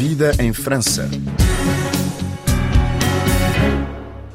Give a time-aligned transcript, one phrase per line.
[0.00, 1.10] Vida em França.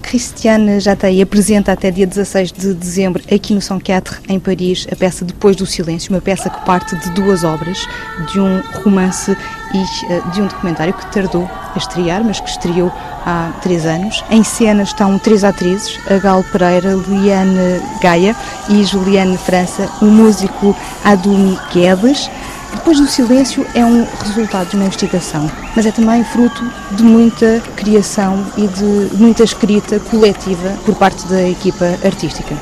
[0.03, 4.95] Christiane Jatei apresenta até dia 16 de dezembro aqui no São Quatre, em Paris, a
[4.95, 7.79] peça Depois do Silêncio, uma peça que parte de duas obras,
[8.31, 9.35] de um romance
[9.73, 12.93] e uh, de um documentário que tardou a estrear, mas que estreou
[13.25, 14.23] há três anos.
[14.29, 18.35] Em cena estão três atrizes, a Gal Pereira, Liane Gaia
[18.69, 22.29] e Juliane França, o músico Adumi Guedes.
[22.75, 27.61] Depois do silêncio é um resultado de uma investigação, mas é também fruto de muita
[27.75, 32.55] criação e de muita escrita coletiva por parte da equipa artística.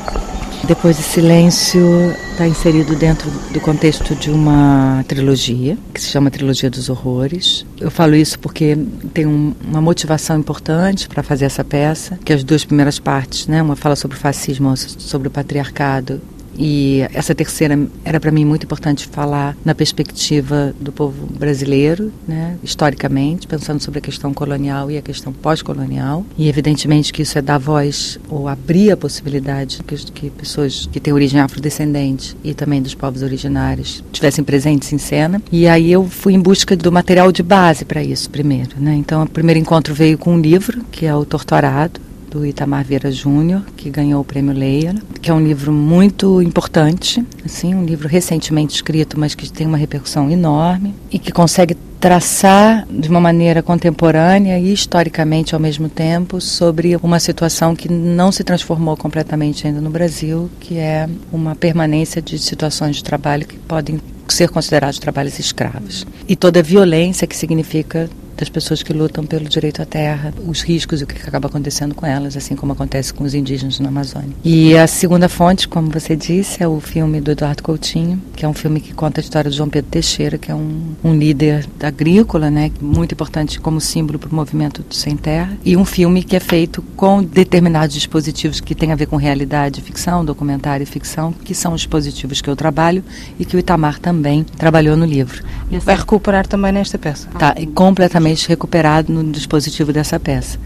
[0.65, 6.69] Depois do silêncio está inserido dentro do contexto de uma trilogia que se chama Trilogia
[6.69, 7.65] dos Horrores.
[7.81, 8.77] Eu falo isso porque
[9.13, 13.61] tem um, uma motivação importante para fazer essa peça, que as duas primeiras partes, né,
[13.61, 16.21] uma fala sobre o fascismo, sobre o patriarcado
[16.57, 22.57] e essa terceira era para mim muito importante falar na perspectiva do povo brasileiro, né,
[22.63, 26.25] historicamente, pensando sobre a questão colonial e a questão pós-colonial.
[26.37, 30.99] E evidentemente que isso é dar voz ou abrir a possibilidade que, que pessoas que
[30.99, 35.41] têm origem afrodescendente e também dos povos originários tivessem presentes em cena.
[35.51, 38.79] E aí eu fui em busca do material de base para isso primeiro.
[38.79, 38.95] Né?
[38.95, 41.99] Então o primeiro encontro veio com um livro, que é o Torturado,
[42.33, 47.23] do Itamar Vieira Júnior, que ganhou o prêmio Leia, que é um livro muito importante,
[47.45, 52.87] assim, um livro recentemente escrito, mas que tem uma repercussão enorme e que consegue traçar
[52.89, 58.43] de uma maneira contemporânea e historicamente ao mesmo tempo sobre uma situação que não se
[58.43, 64.01] transformou completamente ainda no Brasil, que é uma permanência de situações de trabalho que podem
[64.27, 66.05] ser considerados trabalhos escravos.
[66.27, 70.61] E toda a violência que significa das pessoas que lutam pelo direito à terra, os
[70.61, 73.89] riscos e o que acaba acontecendo com elas, assim como acontece com os indígenas na
[73.89, 74.31] Amazônia.
[74.43, 78.47] E a segunda fonte, como você disse, é o filme do Eduardo Coutinho, que é
[78.47, 81.67] um filme que conta a história de João Pedro Teixeira, que é um, um líder
[81.81, 86.23] agrícola, né, muito importante como símbolo para o movimento do Sem Terra, e um filme
[86.23, 90.87] que é feito com determinados dispositivos que têm a ver com realidade, ficção, documentário e
[90.87, 93.03] ficção, que são os dispositivos que eu trabalho
[93.39, 95.43] e que o Itamar também trabalhou no livro.
[95.83, 97.27] Vai recuperar também nesta peça?
[97.37, 100.59] Tá, completamente recuperado no dispositivo dessa peça.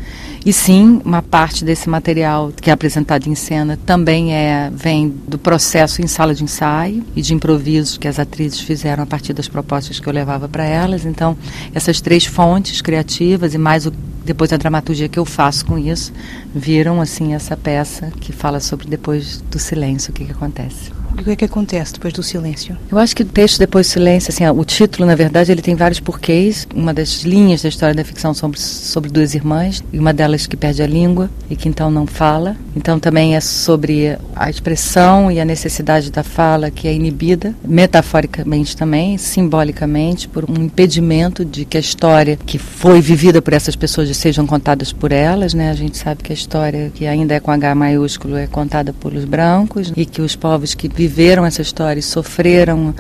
[0.46, 5.38] E sim, uma parte desse material que é apresentado em cena também é vem do
[5.38, 9.48] processo em sala de ensaio e de improvisos que as atrizes fizeram a partir das
[9.48, 11.06] propostas que eu levava para elas.
[11.06, 11.38] Então,
[11.74, 13.92] essas três fontes criativas e mais o,
[14.24, 16.14] depois a dramaturgia que eu faço com isso,
[16.54, 20.97] viram assim essa peça que fala sobre depois do silêncio, o que, que acontece.
[21.18, 22.78] E o que é que acontece depois do silêncio?
[22.92, 25.76] Eu acho que o texto depois do silêncio, assim, o título, na verdade, ele tem
[25.76, 26.68] vários porquês.
[26.76, 30.56] Uma das linhas da história da ficção sobre, sobre duas irmãs, e uma delas que
[30.56, 32.56] perde a língua e que então não fala.
[32.76, 38.78] Então também é sobre a expressão e a necessidade da fala que é inibida, metaforicamente
[38.78, 44.16] também, simbolicamente, por um impedimento de que a história que foi vivida por essas pessoas
[44.16, 45.72] sejam contadas por elas, né?
[45.72, 49.26] A gente sabe que a história que ainda é com H maiúsculo é contada pelos
[49.26, 52.94] brancos e que os povos que viveram essa história e sofreram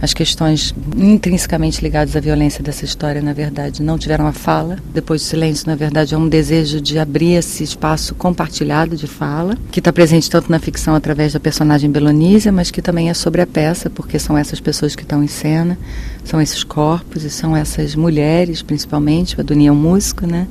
[0.00, 4.78] as questões intrinsecamente ligadas à violência dessa história, na verdade, não tiveram a fala.
[4.94, 9.58] Depois do silêncio, na verdade, é um desejo de abrir esse espaço compartilhado de fala,
[9.70, 13.42] que está presente tanto na ficção através da personagem Belonísia, mas que também é sobre
[13.42, 15.78] a peça, porque são essas pessoas que estão em cena,
[16.24, 20.46] são esses corpos e são essas mulheres, principalmente, a Dunia é um músico, né?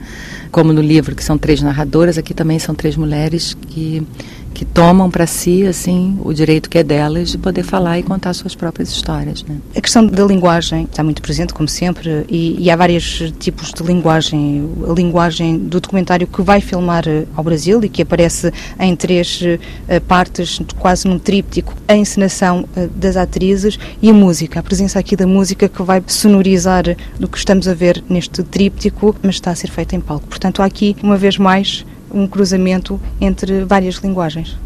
[0.51, 4.05] Como no livro, que são três narradoras, aqui também são três mulheres que
[4.53, 8.33] que tomam para si assim o direito que é delas de poder falar e contar
[8.33, 9.43] suas próprias histórias.
[9.43, 9.57] Né?
[9.75, 13.83] A questão da linguagem está muito presente, como sempre, e, e, há vários tipos de
[13.83, 14.69] linguagem.
[14.89, 19.41] A linguagem do documentário que vai filmar eh, ao Brasil e que aparece em três
[19.41, 24.99] uh, partes, quase num tríptico, a encenação uh, das atrizes e a música, a presença
[24.99, 26.83] aqui da música que vai sonorizar
[27.19, 30.27] do que estamos a ver neste tríptico, mas está a ser feita em palco.
[30.27, 34.57] Portanto, há aqui, uma vez mais, um cruzamento entre várias linguagens.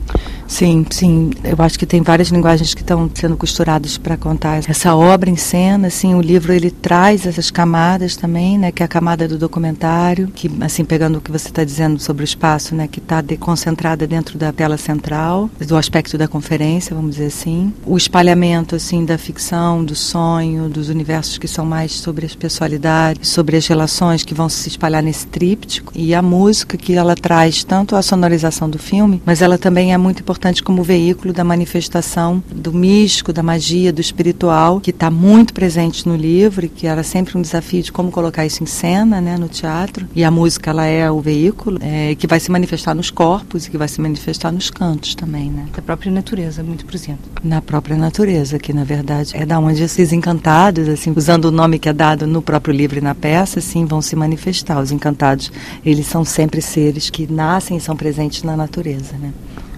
[0.47, 1.31] Sim, sim.
[1.43, 5.35] Eu acho que tem várias linguagens que estão sendo costuradas para contar essa obra em
[5.35, 5.87] cena.
[5.87, 8.72] Assim, o livro ele traz essas camadas também, né?
[8.72, 12.23] Que é a camada do documentário, que assim pegando o que você está dizendo sobre
[12.23, 12.87] o espaço, né?
[12.87, 17.73] Que está concentrada dentro da tela central, do aspecto da conferência, vamos dizer assim.
[17.85, 23.29] O espalhamento assim da ficção, do sonho, dos universos que são mais sobre as pessoalidades,
[23.29, 27.63] sobre as relações que vão se espalhar nesse tríptico e a música que ela traz
[27.63, 31.44] tanto a sonorização do filme, mas ela também é muito importante importante como veículo da
[31.44, 36.88] manifestação do místico, da magia, do espiritual, que está muito presente no livro e que
[36.88, 40.08] era sempre um desafio de como colocar isso em cena, né, no teatro.
[40.16, 43.70] E a música ela é o veículo é, que vai se manifestar nos corpos e
[43.70, 45.68] que vai se manifestar nos cantos também, né?
[45.76, 47.20] Da própria natureza, muito presente.
[47.44, 51.78] Na própria natureza, que na verdade é da onde esses encantados, assim, usando o nome
[51.78, 54.82] que é dado no próprio livro e na peça, assim, vão se manifestar.
[54.82, 55.52] Os encantados,
[55.85, 59.32] eles são sempre seres que nascem e são presentes na natureza, né?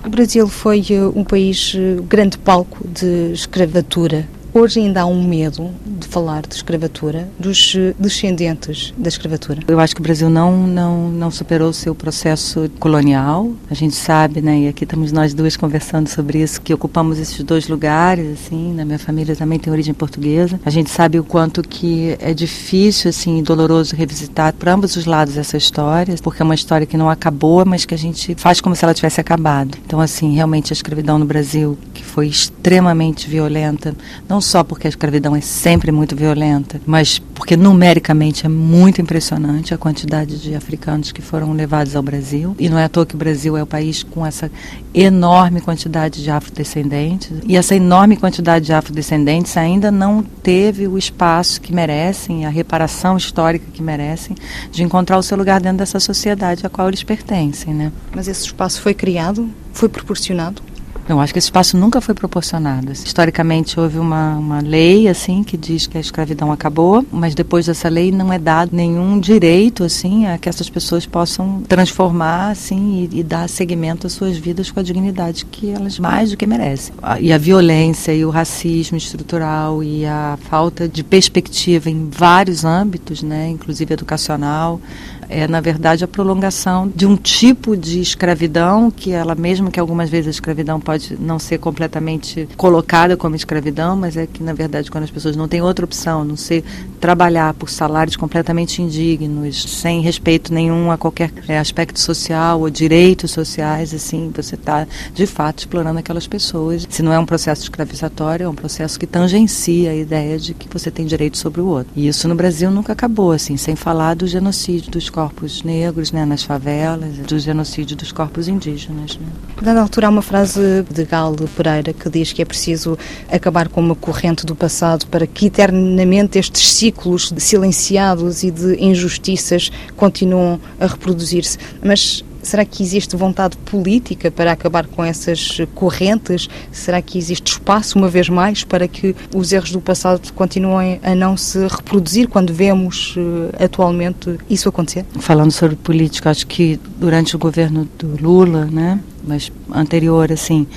[0.06, 5.22] O Brasil foi eh, um país eh, grande palco de escravatura Hoje ainda há um
[5.22, 9.60] medo de falar de escravatura dos eh, descendentes da escravatura.
[9.68, 13.52] Eu acho que o Brasil não não não superou o seu processo colonial.
[13.70, 14.60] A gente sabe, né?
[14.60, 18.74] E aqui estamos nós duas conversando sobre isso, que ocupamos esses dois lugares, assim.
[18.74, 20.58] Na minha família também tem origem portuguesa.
[20.66, 25.38] A gente sabe o quanto que é difícil, assim, doloroso revisitar para ambos os lados
[25.38, 28.74] essa história, porque é uma história que não acabou, mas que a gente faz como
[28.74, 29.78] se ela tivesse acabado.
[29.86, 33.94] Então, assim, realmente a escravidão no Brasil, que foi extremamente violenta,
[34.30, 39.74] não só porque a escravidão é sempre muito violenta, mas porque numericamente é muito impressionante
[39.74, 42.56] a quantidade de africanos que foram levados ao Brasil.
[42.60, 44.52] E não é à toa que o Brasil é o país com essa
[44.94, 47.32] enorme quantidade de afrodescendentes.
[47.46, 53.18] E essa enorme quantidade de afrodescendentes ainda não teve o espaço que merecem, a reparação
[53.18, 54.36] histórica que merecem,
[54.72, 57.74] de encontrar o seu lugar dentro dessa sociedade a qual eles pertencem.
[57.74, 57.92] Né?
[58.16, 59.50] Mas esse espaço foi criado?
[59.74, 60.62] Foi proporcionado?
[61.08, 62.92] Não, acho que esse espaço nunca foi proporcionado.
[62.92, 67.88] Historicamente houve uma, uma lei assim que diz que a escravidão acabou, mas depois dessa
[67.88, 73.20] lei não é dado nenhum direito assim a que essas pessoas possam transformar assim e,
[73.20, 76.96] e dar seguimento às suas vidas com a dignidade que elas mais do que merecem.
[77.20, 83.22] E a violência e o racismo estrutural e a falta de perspectiva em vários âmbitos,
[83.22, 84.82] né, inclusive educacional,
[85.30, 90.10] é na verdade a prolongação de um tipo de escravidão que ela mesmo que algumas
[90.10, 94.90] vezes a escravidão pode não ser completamente colocada como escravidão, mas é que na verdade
[94.92, 96.64] quando as pessoas não têm outra opção, não ser
[97.00, 103.32] trabalhar por salários completamente indignos, sem respeito nenhum a qualquer é, aspecto social ou direitos
[103.32, 106.88] sociais, assim, você está de fato explorando aquelas pessoas.
[106.90, 110.68] Se não é um processo escravizatório, é um processo que tangencia a ideia de que
[110.72, 111.92] você tem direito sobre o outro.
[111.96, 116.26] E isso no Brasil nunca acabou, assim, sem falar do genocídio dos corpos negros né,
[116.26, 119.18] nas favelas, do genocídio dos corpos indígenas.
[119.18, 119.26] Né.
[119.62, 122.98] Dada altura, há uma frase de Galo Pereira que diz que é preciso
[123.32, 129.72] acabar com uma corrente do passado para que eternamente estes ciclos silenciados e de injustiças
[129.96, 131.58] continuem a reproduzir-se.
[131.82, 136.48] Mas Será que existe vontade política para acabar com essas correntes?
[136.72, 141.16] Será que existe espaço, uma vez mais, para que os erros do passado continuem a
[141.16, 145.04] não se reproduzir quando vemos uh, atualmente isso acontecer?
[145.20, 150.68] Falando sobre política, acho que durante o governo do Lula, né, mas anterior, assim,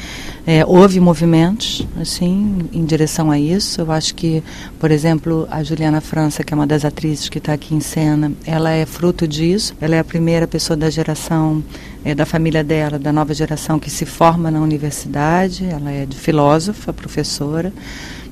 [0.46, 3.80] é, houve movimentos, assim, em direção a isso.
[3.80, 4.42] Eu acho que,
[4.78, 8.32] por exemplo, a Juliana França, que é uma das atrizes que está aqui em cena,
[8.46, 9.74] ela é fruto disso.
[9.80, 11.62] Ela é a primeira pessoa da geração,
[12.04, 15.64] é, da família dela, da nova geração, que se forma na universidade.
[15.64, 17.72] Ela é filósofa, professora,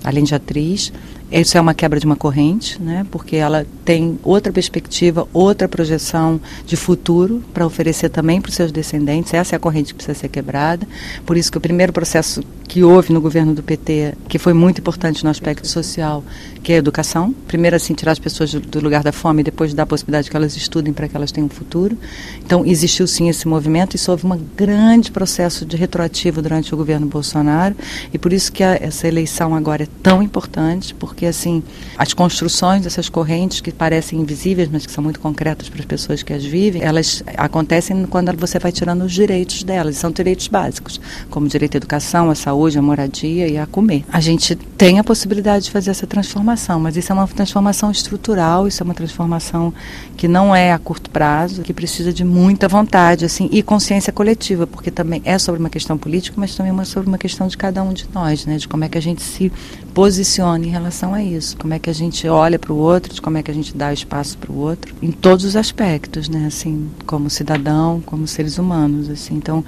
[0.03, 0.93] além de atriz.
[1.31, 3.05] Isso é uma quebra de uma corrente, né?
[3.11, 8.71] porque ela tem outra perspectiva, outra projeção de futuro para oferecer também para os seus
[8.71, 9.35] descendentes.
[9.35, 10.87] Essa é a corrente que precisa ser quebrada.
[11.25, 14.81] Por isso que o primeiro processo que houve no governo do PT, que foi muito
[14.81, 16.23] importante no aspecto social,
[16.63, 17.35] que é a educação.
[17.47, 20.37] Primeiro, assim, tirar as pessoas do lugar da fome e depois dar a possibilidade que
[20.37, 21.97] elas estudem para que elas tenham um futuro.
[22.45, 23.95] Então, existiu sim esse movimento.
[23.95, 27.77] Isso houve um grande processo de retroativo durante o governo Bolsonaro.
[28.13, 31.63] E por isso que a, essa eleição agora é tão importante, porque, assim,
[31.97, 36.23] as construções dessas correntes que parecem invisíveis, mas que são muito concretas para as pessoas
[36.23, 39.97] que as vivem, elas acontecem quando você vai tirando os direitos delas.
[39.97, 41.01] São direitos básicos,
[41.31, 44.05] como o direito à educação, à saúde, a moradia e a comer.
[44.13, 48.67] A gente tem a possibilidade de fazer essa transformação, mas isso é uma transformação estrutural,
[48.67, 49.73] isso é uma transformação
[50.17, 54.67] que não é a curto prazo, que precisa de muita vontade, assim, e consciência coletiva,
[54.67, 57.83] porque também é sobre uma questão política, mas também é sobre uma questão de cada
[57.83, 59.53] um de nós, né, de como é que a gente se
[59.95, 63.39] posiciona em relação a isso, como é que a gente olha para o outro, como
[63.39, 66.89] é que a gente dá espaço para o outro, em todos os aspectos, né, assim,
[67.07, 69.65] como cidadão, como seres humanos, assim, então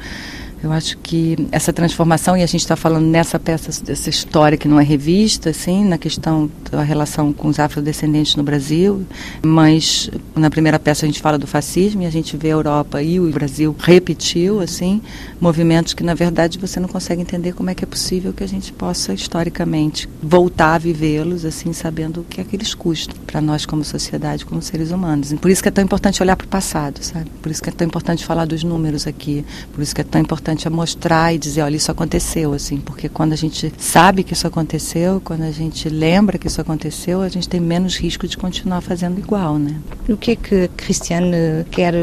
[0.62, 4.66] eu acho que essa transformação, e a gente está falando nessa peça, dessa história que
[4.66, 9.06] não é revista, assim, na questão da relação com os afrodescendentes no Brasil,
[9.40, 13.00] mas na primeira peça a gente fala do fascismo e a gente vê a Europa
[13.02, 15.00] e o Brasil repetiu, assim,
[15.40, 18.48] movimentos que na verdade você não consegue entender como é que é possível que a
[18.48, 23.40] gente possa historicamente voltar a vivê-los, assim, sabendo o que é que eles custam para
[23.40, 25.32] nós como sociedade, como seres humanos.
[25.34, 27.30] Por isso que é tão importante olhar para o passado, sabe?
[27.40, 30.20] Por isso que é tão importante falar dos números aqui, por isso que é tão
[30.20, 34.22] importante importante é mostrar e dizer, olha, isso aconteceu, assim, porque quando a gente sabe
[34.22, 38.26] que isso aconteceu, quando a gente lembra que isso aconteceu, a gente tem menos risco
[38.26, 39.78] de continuar fazendo igual, né?
[40.08, 41.94] O que é que Cristiane quer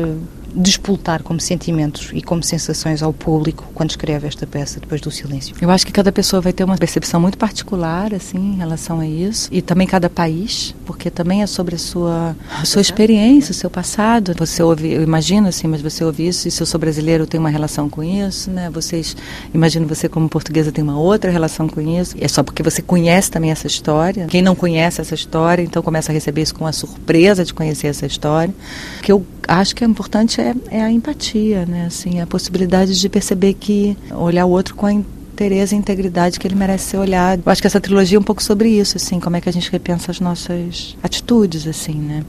[0.55, 5.55] despoltar como sentimentos e como sensações ao público quando escreve esta peça depois do silêncio?
[5.61, 9.07] Eu acho que cada pessoa vai ter uma percepção muito particular assim em relação a
[9.07, 13.55] isso e também cada país, porque também é sobre a sua a sua experiência, o
[13.55, 14.33] seu passado.
[14.37, 17.39] Você ouve, eu imagino assim, mas você ouve isso e se eu sou brasileiro tem
[17.39, 18.69] uma relação com isso, né?
[18.69, 19.15] Vocês,
[19.53, 22.17] imagino você como portuguesa tem uma outra relação com isso.
[22.17, 24.25] E é só porque você conhece também essa história.
[24.27, 27.87] Quem não conhece essa história, então começa a receber isso com a surpresa de conhecer
[27.87, 28.53] essa história.
[28.99, 31.85] O que eu acho que é importante é, é a empatia, né?
[31.85, 34.93] Assim, a possibilidade de perceber que olhar o outro com a
[35.35, 37.43] interesse e integridade que ele merece ser olhado.
[37.45, 39.51] Eu acho que essa trilogia é um pouco sobre isso, assim, como é que a
[39.51, 42.23] gente repensa as nossas atitudes, assim, né?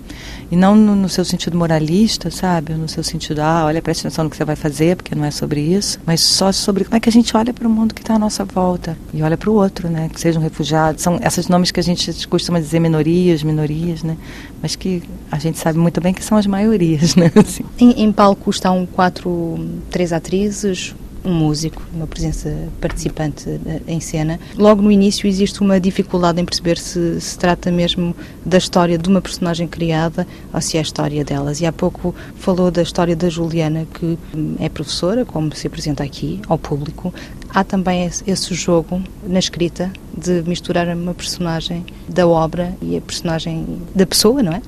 [0.50, 2.74] E não no, no seu sentido moralista, sabe?
[2.74, 5.30] No seu sentido, ah, olha, preste atenção no que você vai fazer, porque não é
[5.30, 8.00] sobre isso, mas só sobre como é que a gente olha para o mundo que
[8.00, 10.08] está à nossa volta e olha para o outro, né?
[10.12, 11.00] Que seja um refugiado.
[11.00, 14.16] São esses nomes que a gente costuma dizer minorias, minorias, né?
[14.60, 17.30] Mas que a gente sabe muito bem que são as maiorias, né?
[17.36, 17.64] Assim.
[17.78, 19.58] Em, em palco estão quatro,
[19.90, 20.94] três atrizes,
[21.26, 24.38] um músico, uma presença participante eh, em cena.
[24.56, 28.14] Logo no início existe uma dificuldade em perceber se se trata mesmo
[28.44, 31.60] da história de uma personagem criada ou se é a história delas.
[31.60, 36.04] E há pouco falou da história da Juliana, que hum, é professora, como se apresenta
[36.04, 37.12] aqui ao público.
[37.54, 43.78] Há também esse jogo na escrita de misturar uma personagem da obra e a personagem
[43.94, 44.62] da pessoa, não é?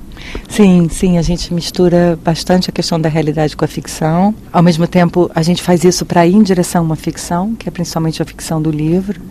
[0.47, 4.33] Sim, sim, a gente mistura bastante a questão da realidade com a ficção.
[4.51, 7.67] Ao mesmo tempo, a gente faz isso para ir em direção a uma ficção, que
[7.67, 9.21] é principalmente a ficção do livro.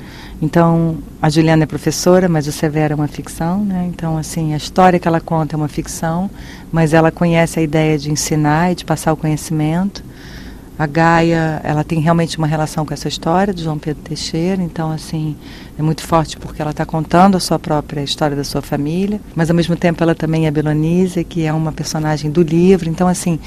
[0.41, 3.89] Então, a Juliana é professora, mas o Severo é uma ficção, né?
[3.89, 6.31] Então, assim, a história que ela conta é uma ficção,
[6.71, 10.03] mas ela conhece a ideia de ensinar e de passar o conhecimento.
[10.79, 14.93] A Gaia, ela tem realmente uma relação com essa história de João Pedro Teixeira, então
[14.93, 15.35] assim,
[15.77, 19.51] é muito forte porque ela está contando a sua própria história da sua família, mas
[19.51, 23.41] ao mesmo tempo ela também é Belonise, que é uma personagem do livro, então assim,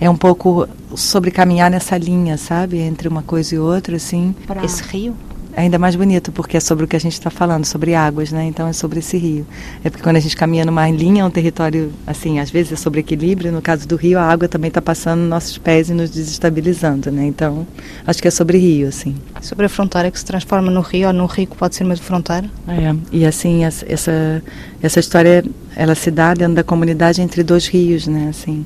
[0.00, 4.34] é um pouco sobre caminhar nessa linha, sabe, entre uma coisa e outra, assim.
[4.46, 4.64] Pra...
[4.64, 5.16] Esse rio?
[5.54, 8.32] É ainda mais bonito, porque é sobre o que a gente está falando, sobre águas,
[8.32, 8.44] né?
[8.44, 9.46] Então é sobre esse rio.
[9.84, 12.76] É porque quando a gente caminha numa linha, é um território, assim, às vezes é
[12.76, 15.94] sobre equilíbrio, no caso do rio, a água também está passando nos nossos pés e
[15.94, 17.26] nos desestabilizando, né?
[17.26, 17.66] Então,
[18.06, 19.14] acho que é sobre rio, assim.
[19.40, 21.96] Sobre a fronteira que se transforma no rio, ou no rio que pode ser uma
[21.96, 22.48] fronteira?
[22.66, 24.42] É, e assim, essa,
[24.82, 25.44] essa história,
[25.76, 28.28] ela se dá dentro da comunidade entre dois rios, né?
[28.30, 28.64] Assim,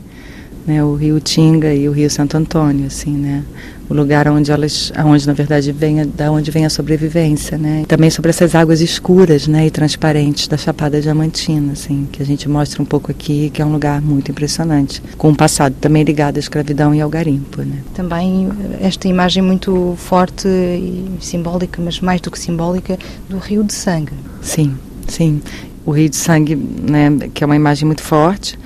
[0.66, 3.44] né, o Rio Tinga e o Rio Santo Antônio, assim, né?
[3.88, 7.82] O lugar onde elas, onde na verdade vem, da onde vem a sobrevivência, né?
[7.82, 12.26] E também sobre essas águas escuras, né, e transparentes da Chapada Diamantina, assim, que a
[12.26, 16.02] gente mostra um pouco aqui, que é um lugar muito impressionante, com um passado também
[16.02, 17.78] ligado à escravidão e ao garimpo, né?
[17.94, 18.48] Também
[18.80, 24.14] esta imagem muito forte e simbólica, mas mais do que simbólica, do Rio de Sangue.
[24.42, 24.74] Sim,
[25.06, 25.40] sim.
[25.84, 28.58] O Rio de Sangue, né, que é uma imagem muito forte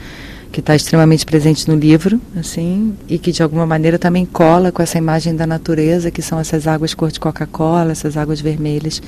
[0.53, 4.83] que está extremamente presente no livro, assim, e que de alguma maneira também cola com
[4.83, 9.01] essa imagem da natureza, que são essas águas cor de Coca-Cola, essas águas vermelhas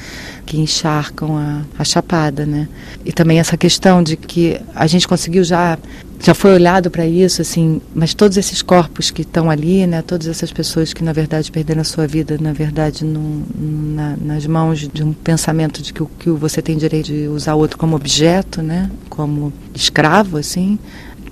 [0.47, 2.69] que encharcam a, a chapada, né?
[3.05, 5.79] E também essa questão de que a gente conseguiu já
[6.23, 10.29] já foi olhado para isso, assim, mas todos esses corpos que estão ali, né, todas
[10.29, 14.89] essas pessoas que na verdade perderam a sua vida, na verdade, no, na, nas mãos
[14.89, 18.63] de um pensamento de que, que você tem direito de usar o outro como objeto,
[18.63, 20.79] né, como escravo, assim,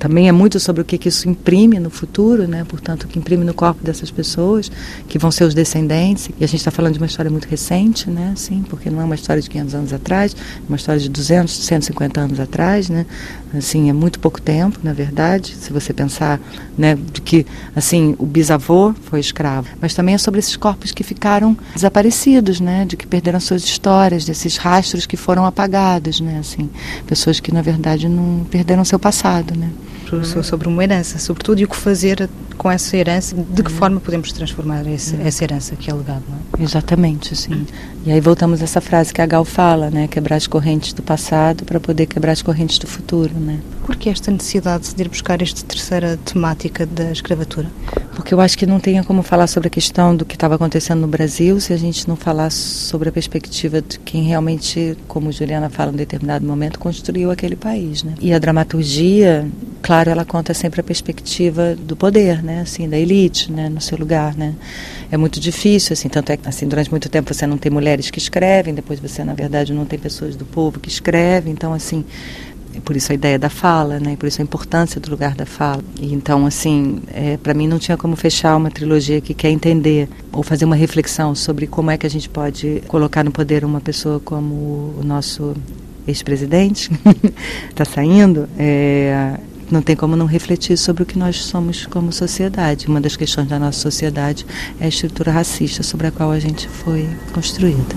[0.00, 2.64] também é muito sobre o que, que isso imprime no futuro, né?
[2.64, 4.72] portanto, o que imprime no corpo dessas pessoas,
[5.06, 6.30] que vão ser os descendentes.
[6.40, 8.32] E a gente está falando de uma história muito recente, né?
[8.34, 11.54] Sim, porque não é uma história de 500 anos atrás, é uma história de 200,
[11.54, 12.88] 150 anos atrás.
[12.88, 13.04] Né?
[13.54, 16.40] Assim, é muito pouco tempo, na verdade, se você pensar
[16.78, 17.44] né, de que
[17.76, 19.68] assim, o bisavô foi escravo.
[19.82, 22.86] Mas também é sobre esses corpos que ficaram desaparecidos, né?
[22.86, 26.22] de que perderam suas histórias, desses rastros que foram apagados.
[26.22, 26.38] Né?
[26.38, 26.70] Assim,
[27.06, 29.54] pessoas que, na verdade, não perderam seu passado.
[29.54, 29.68] Né?
[30.18, 33.78] Sobre, sobre uma herança, sobretudo, e o que fazer com essa herança, de que uhum.
[33.78, 35.26] forma podemos transformar esse, uhum.
[35.26, 36.62] essa herança que é legado, não é?
[36.62, 37.66] Exatamente, sim.
[38.04, 40.08] E aí voltamos a essa frase que a Gal fala, né?
[40.08, 43.60] Quebrar as correntes do passado para poder quebrar as correntes do futuro, né?
[44.00, 47.70] Que esta necessidade de ir buscar esta terceira temática da escravatura?
[48.16, 51.00] Porque eu acho que não tenha como falar sobre a questão do que estava acontecendo
[51.00, 55.68] no Brasil se a gente não falar sobre a perspectiva de quem realmente, como Juliana
[55.68, 58.14] fala em determinado momento, construiu aquele país, né?
[58.22, 59.46] E a dramaturgia,
[59.82, 62.62] claro, ela conta sempre a perspectiva do poder, né?
[62.62, 63.68] Assim, da elite, né?
[63.68, 64.54] No seu lugar, né?
[65.12, 68.10] É muito difícil, assim, tanto é que assim, durante muito tempo você não tem mulheres
[68.10, 72.02] que escrevem, depois você, na verdade, não tem pessoas do povo que escrevem, então, assim,
[72.84, 74.16] por isso a ideia da fala, né?
[74.16, 75.82] Por isso a importância do lugar da fala.
[76.00, 80.08] E então, assim, é, para mim não tinha como fechar uma trilogia que quer entender
[80.32, 83.80] ou fazer uma reflexão sobre como é que a gente pode colocar no poder uma
[83.80, 85.54] pessoa como o nosso
[86.06, 86.90] ex-presidente
[87.70, 88.48] está saindo.
[88.58, 89.38] É,
[89.70, 92.88] não tem como não refletir sobre o que nós somos como sociedade.
[92.88, 94.44] Uma das questões da nossa sociedade
[94.80, 97.94] é a estrutura racista sobre a qual a gente foi construída.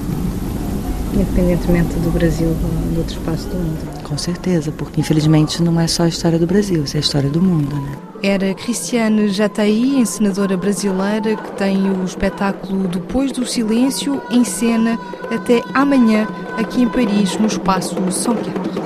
[1.13, 4.02] Independentemente do Brasil ou de outros espaços do mundo.
[4.13, 7.41] Com certeza, porque infelizmente não é só a história do Brasil, é a história do
[7.41, 7.75] mundo.
[7.75, 7.97] Né?
[8.21, 14.99] Era Cristiane Jataí, encenadora brasileira, que tem o espetáculo Depois do Silêncio em cena
[15.31, 16.27] até amanhã,
[16.59, 18.82] aqui em Paris, no Espaço São Pedro.